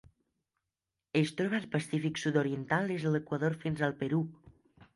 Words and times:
Es 1.19 1.33
troba 1.41 1.59
al 1.59 1.67
Pacífic 1.75 2.23
sud-oriental: 2.23 2.89
des 2.93 3.07
de 3.09 3.13
l'Equador 3.17 3.61
fins 3.67 3.87
al 3.89 3.97
Perú. 4.05 4.27